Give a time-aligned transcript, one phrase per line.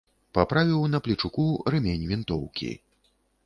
[0.37, 1.45] Паправіў на плечуку
[1.75, 2.75] рэмень вінтоўкі.